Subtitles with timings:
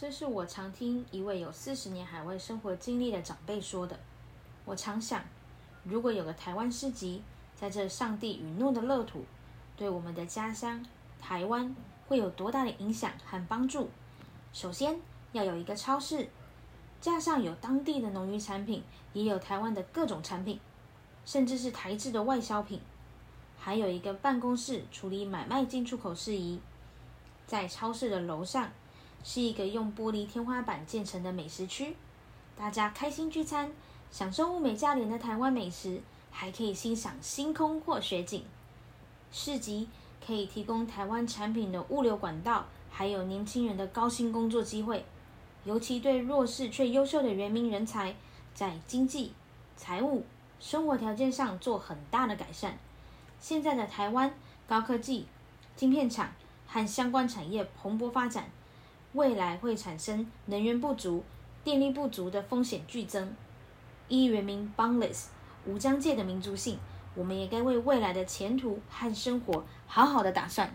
[0.00, 4.00] 这是我常听一位有四十年海外生活经历的长辈说的。
[4.64, 5.22] 我常想，
[5.84, 7.22] 如果有个台湾市集，
[7.54, 9.26] 在这上帝允诺的乐土，
[9.76, 10.82] 对我们的家乡
[11.20, 11.76] 台湾
[12.08, 13.90] 会有多大的影响和帮助？
[14.54, 14.98] 首先
[15.32, 16.30] 要有一个超市，
[16.98, 18.82] 架上有当地的农渔产品，
[19.12, 20.58] 也有台湾的各种产品，
[21.26, 22.80] 甚至是台制的外销品。
[23.58, 26.58] 还有一个办公室，处理买卖进出口事宜。
[27.46, 28.70] 在超市的楼上，
[29.22, 31.94] 是一个用玻璃天花板建成的美食区，
[32.56, 33.70] 大家开心聚餐，
[34.10, 36.00] 享受物美价廉的台湾美食，
[36.30, 38.44] 还可以欣赏星空或雪景。
[39.30, 39.88] 市集
[40.26, 45.04] 可以提供台湾产品的物流管道，还有年轻人的高薪工作机会，
[45.64, 48.14] 尤其对弱势却优秀的原民人才，
[48.54, 49.32] 在经济、
[49.76, 50.24] 财务、
[50.58, 52.78] 生活条件上做很大的改善。
[53.38, 54.34] 现在的台湾
[54.66, 55.26] 高科技、
[55.76, 56.32] 晶片厂。
[56.72, 58.48] 和相关产业蓬勃发展，
[59.12, 61.24] 未来会产生能源不足、
[61.64, 63.34] 电力不足的风险剧增。
[64.08, 65.26] 一原民 boundless
[65.66, 66.78] 无疆界的民族性，
[67.14, 70.74] 我们也该为未来的前途和生活好好的打算。